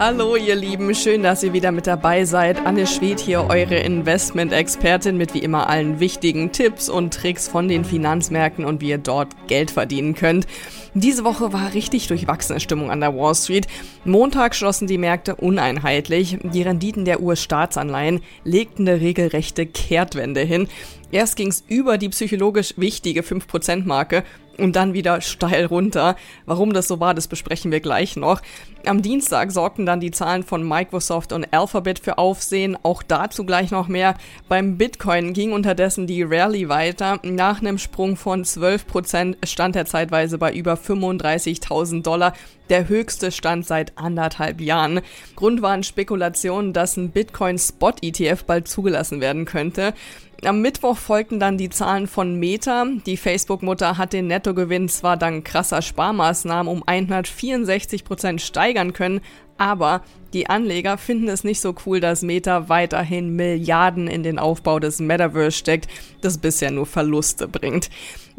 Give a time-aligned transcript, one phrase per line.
[0.00, 2.64] Hallo ihr Lieben, schön, dass ihr wieder mit dabei seid.
[2.64, 7.84] Anne Schwed hier, eure Investment-Expertin mit wie immer allen wichtigen Tipps und Tricks von den
[7.84, 10.46] Finanzmärkten und wie ihr dort Geld verdienen könnt.
[10.94, 13.66] Diese Woche war richtig durchwachsene Stimmung an der Wall Street.
[14.04, 16.38] Montag schlossen die Märkte uneinheitlich.
[16.44, 20.68] Die Renditen der US-Staatsanleihen legten eine regelrechte Kehrtwende hin.
[21.10, 24.22] Erst ging es über die psychologisch wichtige 5%-Marke
[24.58, 26.16] und dann wieder steil runter.
[26.46, 28.42] Warum das so war, das besprechen wir gleich noch.
[28.86, 33.70] Am Dienstag sorgten dann die Zahlen von Microsoft und Alphabet für Aufsehen, auch dazu gleich
[33.70, 34.14] noch mehr.
[34.48, 37.18] Beim Bitcoin ging unterdessen die Rallye weiter.
[37.22, 42.34] Nach einem Sprung von 12% stand er zeitweise bei über 35.000 Dollar,
[42.70, 45.00] der höchste Stand seit anderthalb Jahren.
[45.36, 49.94] Grund waren Spekulationen, dass ein Bitcoin-Spot-ETF bald zugelassen werden könnte.
[50.44, 52.86] Am Mittwoch folgten dann die Zahlen von Meta.
[53.06, 59.20] Die Facebook-Mutter hat den Nettogewinn zwar dank krasser Sparmaßnahmen um 164 Prozent steigern können,
[59.58, 64.78] aber die Anleger finden es nicht so cool, dass Meta weiterhin Milliarden in den Aufbau
[64.78, 65.88] des Metaverse steckt,
[66.20, 67.88] das bisher nur Verluste bringt.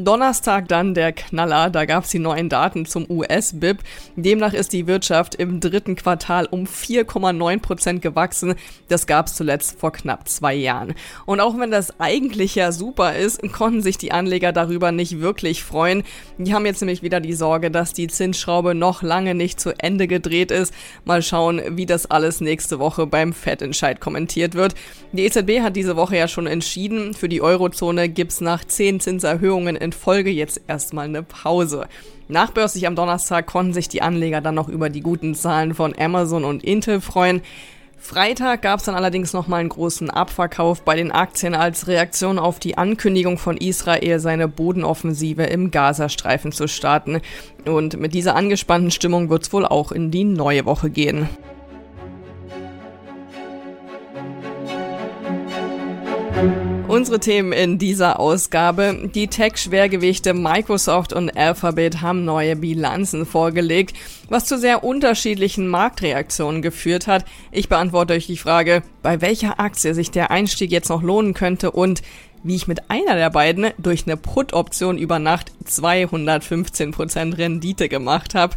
[0.00, 3.78] Donnerstag dann der Knaller, da gab es die neuen Daten zum US-BIP.
[4.14, 8.54] Demnach ist die Wirtschaft im dritten Quartal um 4,9 Prozent gewachsen.
[8.88, 10.94] Das gab es zuletzt vor knapp zwei Jahren.
[11.26, 15.64] Und auch wenn das eigentlich ja super ist, konnten sich die Anleger darüber nicht wirklich
[15.64, 16.04] freuen.
[16.38, 20.06] Die haben jetzt nämlich wieder die Sorge, dass die Zinsschraube noch lange nicht zu Ende
[20.06, 20.72] gedreht ist.
[21.08, 24.74] Mal schauen, wie das alles nächste Woche beim Fettentscheid kommentiert wird.
[25.12, 29.74] Die EZB hat diese Woche ja schon entschieden, für die Eurozone gibt's nach zehn Zinserhöhungen
[29.74, 31.88] in Folge jetzt erstmal eine Pause.
[32.28, 36.44] Nachbörslich am Donnerstag konnten sich die Anleger dann noch über die guten Zahlen von Amazon
[36.44, 37.40] und Intel freuen.
[38.00, 42.58] Freitag gab es dann allerdings nochmal einen großen Abverkauf bei den Aktien als Reaktion auf
[42.58, 47.20] die Ankündigung von Israel, seine Bodenoffensive im Gazastreifen zu starten.
[47.66, 51.28] Und mit dieser angespannten Stimmung wird es wohl auch in die neue Woche gehen.
[56.98, 59.08] Unsere Themen in dieser Ausgabe.
[59.14, 63.96] Die Tech-Schwergewichte Microsoft und Alphabet haben neue Bilanzen vorgelegt,
[64.28, 67.24] was zu sehr unterschiedlichen Marktreaktionen geführt hat.
[67.52, 71.70] Ich beantworte euch die Frage, bei welcher Aktie sich der Einstieg jetzt noch lohnen könnte
[71.70, 72.02] und
[72.42, 78.56] wie ich mit einer der beiden durch eine Put-Option über Nacht 215% Rendite gemacht habe.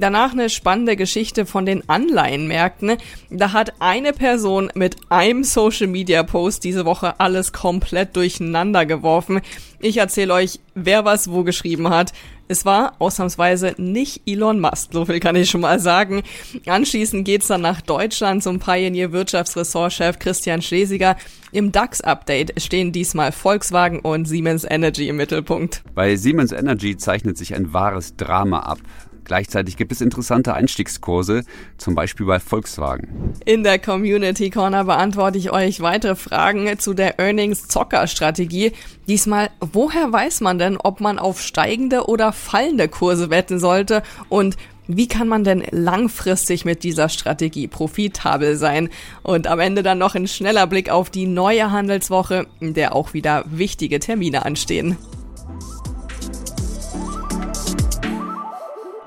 [0.00, 2.98] Danach eine spannende Geschichte von den Anleihenmärkten.
[3.30, 9.40] Da hat eine Person mit einem Social Media Post diese Woche alles komplett durcheinander geworfen.
[9.80, 12.12] Ich erzähle euch, wer was wo geschrieben hat.
[12.46, 16.22] Es war ausnahmsweise nicht Elon Musk, so viel kann ich schon mal sagen.
[16.66, 21.16] Anschließend geht's dann nach Deutschland zum Pioneer Wirtschaftsressortchef Christian Schlesiger.
[21.50, 25.82] Im DAX-Update stehen diesmal Volkswagen und Siemens Energy im Mittelpunkt.
[25.94, 28.78] Bei Siemens Energy zeichnet sich ein wahres Drama ab.
[29.28, 31.44] Gleichzeitig gibt es interessante Einstiegskurse,
[31.76, 33.34] zum Beispiel bei Volkswagen.
[33.44, 38.72] In der Community Corner beantworte ich euch weitere Fragen zu der Earnings-Zocker-Strategie.
[39.06, 44.56] Diesmal, woher weiß man denn, ob man auf steigende oder fallende Kurse wetten sollte und
[44.90, 48.88] wie kann man denn langfristig mit dieser Strategie profitabel sein?
[49.22, 53.12] Und am Ende dann noch ein schneller Blick auf die neue Handelswoche, in der auch
[53.12, 54.96] wieder wichtige Termine anstehen.